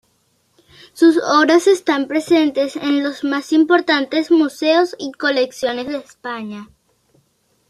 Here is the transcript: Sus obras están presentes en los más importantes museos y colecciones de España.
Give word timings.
Sus 0.93 1.17
obras 1.23 1.67
están 1.67 2.07
presentes 2.07 2.75
en 2.75 3.03
los 3.03 3.23
más 3.23 3.53
importantes 3.53 4.31
museos 4.31 4.95
y 4.97 5.11
colecciones 5.11 5.85
de 5.89 5.97
España. 5.97 6.67